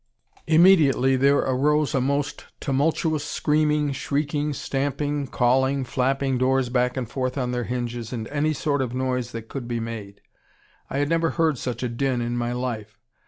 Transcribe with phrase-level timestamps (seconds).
[0.47, 7.37] Immediately there arose a most tumultuous screaming, shrieking, stamping, calling, flapping doors back and forth
[7.37, 10.21] on their hinges, and any sort of noise that could be made.
[10.89, 12.97] I had never heard such a din in my life.